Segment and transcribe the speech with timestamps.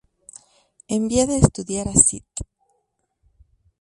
[0.97, 2.25] Enviada a estudiar a St.